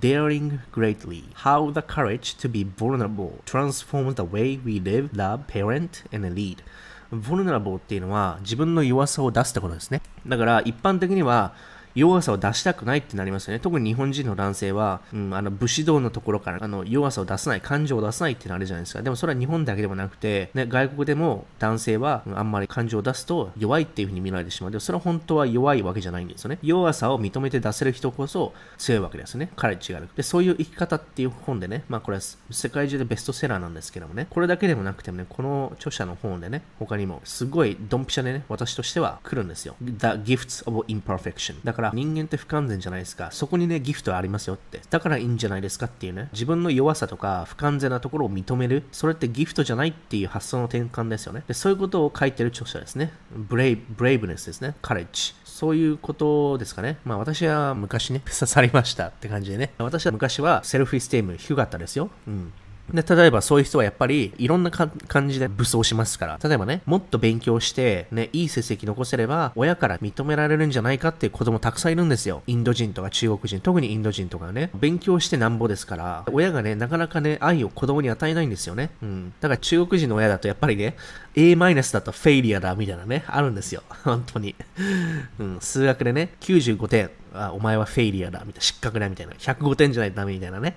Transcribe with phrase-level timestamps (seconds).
[0.00, 1.24] daring greatly.
[1.44, 6.62] How the courage to be vulnerable transforms the way we live, love, parent, and lead.
[7.12, 10.00] vulnerable っていうのは自分の弱さを出すってことですね。
[10.26, 11.52] だから一般的には
[11.94, 13.60] 弱さを出したくないってなりますよね。
[13.60, 19.02] 特に日本人の男性は、うん、あの武士道のところからあの弱さを出さない、感情を出さないってなるじゃないですか。
[19.02, 24.70] でもそれは日本だけでもなくて、ね、外国でも男性は、うん、あんまり感情を出すと弱いっていうふうに見られてしまう。
[24.70, 26.58] でもそれは本当は弱いわけじゃないんですよね。
[26.62, 29.50] 弱さを認めて出せる人こそ強いわけですよね。
[29.56, 30.08] courage がある。
[30.16, 39.76] で、そういう生き方っていう本でね、まあこれは世界中でベストセラーなんですけどもね、これだけでもなくてもね、この著者の本でね、他にもすごいドンピシャでね、私としては来るんですよ。
[39.82, 39.90] The
[40.24, 41.56] Gifts of Imperfection。
[41.64, 43.30] だからから人間って不完全じゃないですか。
[43.32, 44.80] そこにね、ギフトありますよって。
[44.90, 46.28] だからいいんじゃないですかっていうね。
[46.32, 48.84] 自分の弱さとか不完全なところを認める。
[48.92, 51.42] それってギフトじゃないっていう発想の転換ですよね。
[51.48, 53.12] でそういうことを書いてる著者ですね。
[53.34, 54.74] brave braveness ですね。
[54.82, 55.34] courage。
[55.44, 56.98] そういうことですかね。
[57.04, 59.72] まあ私は昔ね、刺さりましたって感じでね。
[59.78, 62.10] 私は昔は self-esteem 低かったですよ。
[62.26, 62.52] うん。
[62.92, 66.38] で、例えばそういう人はやっぱりいろんな感じで武装しますから。
[66.42, 72.42] 例えばね、もっと勉強して、ね、いい成績残せれば、親から認められるんじゃないかっていう子供たくさんいるんですよ。
[72.46, 78.90] インド人とか中国人、特にインド人とかね、勉強してなんぼですから、親がね、なかなかね、愛を子供に与えないんですよね。
[79.02, 79.32] うん。
[79.40, 80.96] だから中国人の親だとやっぱりね、
[81.34, 83.82] A マイナスだとフェイリアだみたいなね、あるんですよ。
[84.04, 84.54] 本当に。
[85.38, 90.76] うん、数学でね、95点、あお前はフェイリアだ、みたいな、失格だ、みたいな、105点じゃないとダメみたいなね。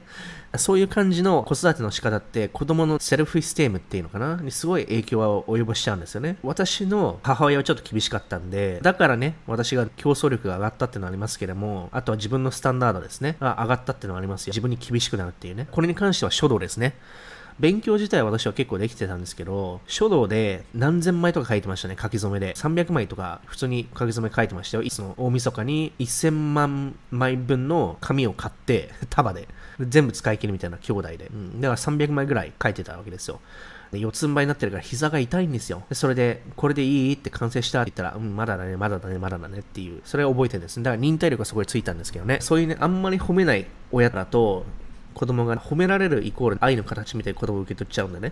[0.56, 4.36] そういう感じの子育ての仕方って子供のセルフステームっていうのかな？
[4.36, 6.38] にすごい影響を及ぼしちゃうんですよね。
[6.44, 14.52] 私の母親はちょっと厳しかったんで、だからね、私が競争力が上がったっていうのはありますけども、あとは自分のスタンダードですね、が上がったっていうのはありますよ。
[14.52, 15.68] 自分に厳しくなるっていうね。
[15.72, 16.94] これに関しては書道ですね。
[17.60, 22.54] 勉強自体は私は結構できてたんですけど、書道で何千枚とか書いてましたね、書き初めで。
[22.54, 24.84] 300枚とか普通に書き初め書いてましたよ。
[24.84, 29.48] いつも大晦日に1000万枚分の紙を買って、束で。
[29.80, 31.30] 全部使い切るみたいな兄弟で。
[31.34, 31.62] うん。
[31.62, 33.40] だから300枚ぐらい書いてたわけですよ。
[33.94, 35.84] で四つん這いになってるから膝が痛いんですよ。
[35.92, 40.82] それで、これでいいって完成したって言ったら、うん、まだだね、まだだね、まだだねっていう、それを覚えてるんです。
[40.82, 42.40] だから忍耐力がすごいついたんですけどね。
[42.42, 44.66] そういうね、あんまり褒めない親だと、
[45.14, 48.32] 子供が褒められるイコール愛の形みたいな言葉を受け取っちゃうんだね。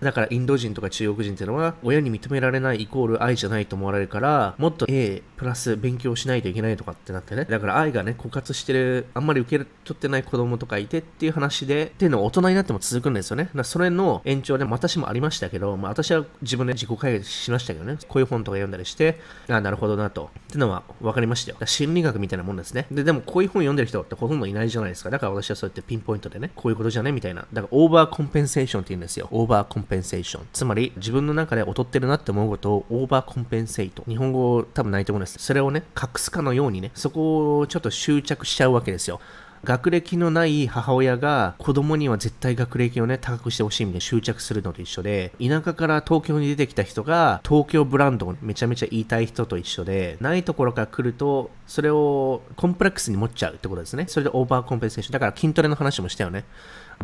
[0.00, 7.44] だからインド人とか中国人っていうのは親に認められないイコール愛じゃないと思われるからもっと A プラス勉強しないといけないとかってなってね。
[7.44, 13.48] だから愛がね枯渇してるあんまり受け取ってない子供とかいてっていう話でっていうのは大人になっても続くんですよね。
[13.54, 17.96] だそれの延長で私もありましたけど、まあ、私は自分で自己解決しましたけどね。
[18.08, 20.30] こういう本とか読んだりしてああなるほどなと。
[20.34, 21.58] っていうのは分かりましたよ。
[21.64, 22.86] 心理学みたいなもんですね。
[22.90, 25.10] ででもこういう本読んでる人ってほとんどいないじゃないですか。
[25.10, 27.46] だから私はそうやってピンポイントでねこういうことじゃねみたいな。
[27.52, 29.28] だから overcompensation って言うんですよ。
[29.30, 30.48] overcompensation。
[30.52, 34.02] つまり自分の中で劣ってるなって思うことを overcompensate。
[34.08, 35.46] 日本語多分ないと思うんですです。
[35.46, 39.20] それをね、隠すかのようにね、そこをちょっと執着しちゃうわけですよ。
[39.64, 54.04] 学歴のない母親が子供には絶対学歴をね、高くしてほしいみたいな執着するのと一緒で、田舎から東京に出てきた人が東京ブランドをめちゃめちゃ言いたい人と一緒で、ないところから来ると、それをコンプレックスに持っちゃうってことですね。
[54.08, 55.12] それで overcompensation。
[55.12, 56.44] だから筋トレの話もしたよね。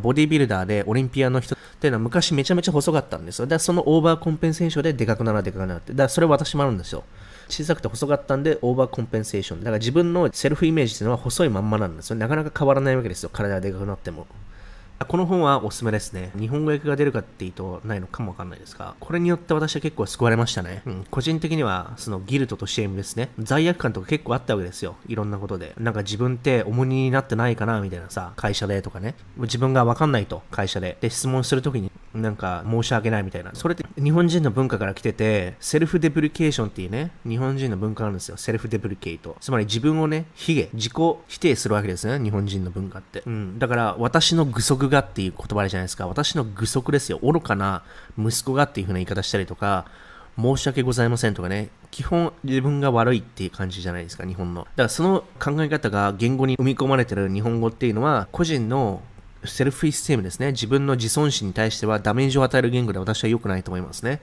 [0.00, 3.46] ボディビルダーでオリンピアの人っていうのは昔めちゃめちゃ細かったんですよ。
[3.46, 5.92] だからその overcompensation ででかくならでかくなって。
[5.92, 7.04] だからそれ私もあるんですよ。
[7.48, 9.60] 小さくて細かったんで overcompensation。
[9.60, 12.16] だから自分のセルフイメージっていうのは細いまんまなんですよ。
[12.16, 13.30] なかなか変わらないわけですよ。
[13.32, 14.26] 体がでかくなっても。
[15.08, 16.30] この本はおすすめですね。
[16.38, 20.82] 日本語訳が出るかっていうとないのかもわかんないですが、これによって私は結構救われましたね。
[20.86, 23.30] うん、個人的には、その guilt と shame ですね。
[23.38, 24.94] 罪悪感とか結構あったわけですよ。
[25.08, 25.74] いろんなことで。
[25.78, 29.14] なんか自分って重荷になってないかなみたいなさ、会社でとかね。
[29.36, 30.96] 自分がわかんないと、会社で。
[31.00, 33.50] で、質問するときに、なんか申し訳ないみたいな。
[33.54, 38.36] それって日本人の文化から来てて、 self-deprecation っていうね、日本人の文化なんですよ。
[38.36, 39.36] self-deprecate。
[39.40, 40.92] つまり自分をね、卑下、自己
[41.28, 42.22] 否定するわけですね。
[42.22, 43.22] 日本人の文化って。
[43.26, 43.58] うん。
[43.58, 46.06] だから、私の具足がっていう言葉でじゃないですか。
[46.06, 47.18] 私の愚足ですよ。
[47.22, 47.82] 愚かな
[48.18, 49.86] 息子がっていう風な言い方したりとか、
[50.36, 54.62] 申し訳ございませんとかね、基本自分が悪いっていう感じじゃないですか、日本の。
[54.62, 59.02] だからその考え方が言語に生み込まれてる日本語っていうのは、個人の
[59.46, 60.52] セルフィステムですね。
[60.52, 64.20] 自分の自尊心に対してはダメージを与える言語で私は良くないと思いますね。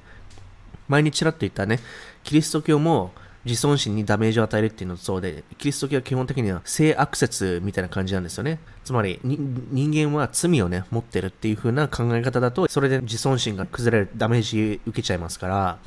[0.87, 1.79] 前にちらっと言ったね、
[2.23, 3.11] キリスト教も
[3.45, 8.59] 自尊心にダメージを与えるっていうのとそうで、キリスト教は基本的には性悪説みたいな感じなんですよね。
[8.83, 15.79] つまり、人間は罪をね、持ってるっていう風な考え方だと、それで自尊心が崩れる、ダメージ受けちゃいますから、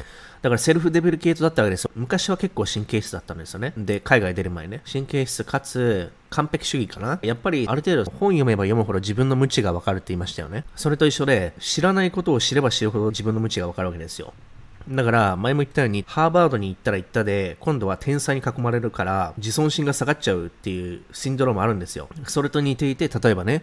[0.44, 1.90] だからセルフデビルケートだったわけですよ。
[1.94, 3.72] 昔は結構神経質だったんですよね。
[3.78, 4.82] で、海外出る前ね。
[4.90, 7.18] 神経質かつ完璧主義かな。
[7.22, 10.64] やっぱりある程度本読めば読むほど自分の無知がわかるって言いましたよね。
[10.76, 14.34] それと一緒で、知らないことを知れば知るほど自分の無知がわかるわけですよ。
[14.88, 22.08] だから、前も言ったように、ハーバードに行ったら行ったで、今度は天才に囲まれるから、自尊心が下がっちゃうっていうシンドロームあるんですよ。
[22.26, 23.62] それと似ていて、例えばね、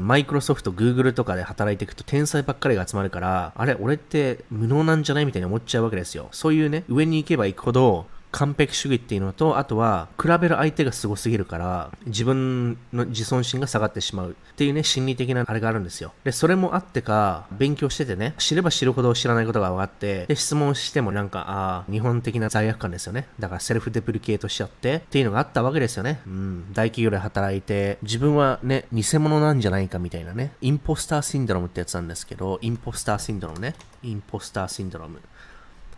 [0.00, 5.26] マイクロソフト、グーグルとかで働いていくと天才ばっかりが集まるから、あれ、俺って無能なんじゃない？
[5.26, 6.28] みたいに思っちゃうわけですよ。
[6.30, 16.12] そういうね、上に行けば行くほど、完璧主義っていうのと、あとは、比べる相手がすすぎるから、自分の自尊心が下がってしまうっていうね、心理的なあれがあるんですよ。
[16.24, 23.28] で、それもあってか、勉強しててね、知れば知るほど知らないことが分かって、で、質問してもなんか、ああ、日本的な罪悪感ですよね。
[23.38, 26.20] だからセルフデプリケートしちゃって、っていうのがあったわけですよね。
[26.26, 26.72] うん。
[26.72, 33.76] 大企業で働いて、自分はね、偽物なんじゃないかみたいなね、インポスターシンドロムってやつなんですけど、インポスターシンドロームね。
[34.02, 35.20] インポスターシンドローム。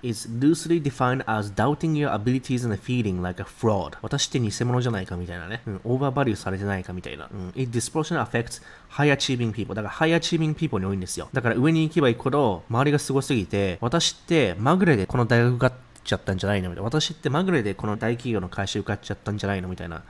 [0.02, 3.96] Is loosely defined as doubting your abilities and feeling like a fraud.
[4.02, 5.62] 私って偽物じゃないかみたいなね。
[5.66, 7.28] うん、オーバーバリューされてないかみたいな。
[7.32, 9.74] うん、it disproportionately affects high achieving people.
[9.74, 11.28] だから high achieving people に多いんですよ。
[11.32, 15.72] だから上に行けば行くほど周りがすごすぎて、私ってまぐれでこの大学受かっ
[16.04, 16.86] ちゃったんじゃないのみたいな。
[16.86, 20.02] 私ってまぐれでこの大企業の会社受かっちゃったんじゃないのみたいな。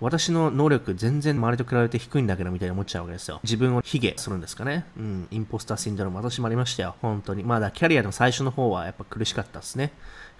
[0.00, 3.40] 私の能力全然周りと比べて低いんだけどみたいに思っちゃうわけですよ。
[3.42, 4.86] 自分を卑下するんですかね。
[4.96, 5.28] うん。
[5.30, 6.94] imposter syndrome 私もありましたよ。
[7.02, 7.42] 本当に。
[7.42, 9.92] まだキャリアの最初の方はやっぱ苦しかったですね。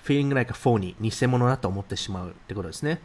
[0.05, 3.01] feeling like a phony 偽物だと思ってしまうってことですね。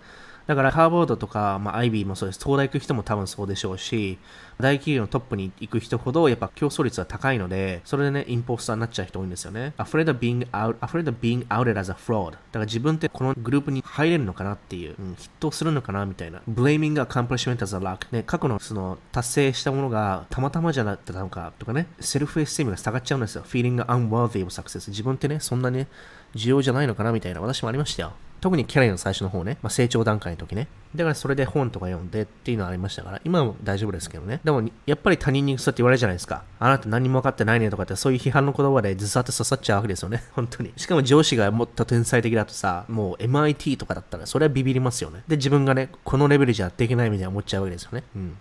[0.48, 2.40] だからハーバードとか、まあ、アイビーもそうです。
[2.44, 4.18] 東大行く人も多分そうでしょうし、
[4.60, 9.74] 大企業のトップに行く人ほどやっぱ競争率は高いので、それでね、 imposter になっちゃう人多いんですよね。
[9.78, 12.31] afraid of being out, afraid of being outed as a fraud.
[12.31, 16.42] だから自分ってこのグループに入れるのかなっていう、うん、フィットするのかなみたいな。
[16.50, 18.07] blaming accomplishment as a luck.
[18.12, 23.44] ね、過去のその達成したものがたまたまじゃなかったのかとかね、 self-esteem が下がっちゃうんですよ。
[23.44, 24.90] feeling unworthy of success.
[24.90, 25.88] 自分ってね、そんなね、
[26.36, 27.42] 需要じゃないのかなみたいな。
[27.42, 28.13] 私もありましたよ。
[28.44, 30.68] 特にキャリアの最初の方ね、まあ、成長段階の時ね。
[30.94, 34.42] だからそれで本とか読んでっていうのはありましたから、今は大丈夫ですけどね。
[34.44, 36.44] でも、やっぱり他人にそうやって言われるじゃないですか。
[36.60, 40.22] あなた何も分かってないねとかって、そういう批判の言葉でずさって刺さっちゃうわけですよね。
[40.36, 40.74] 本当に。
[40.75, 45.24] しかも上司がもっと天才的だとさ、もう MIT とかだったら、それはビビりますよね。
[45.25, 48.04] で、自分がね、このレベルじゃやっていけないみたいな思っちゃうわけですよね。
[48.13, 48.38] うん。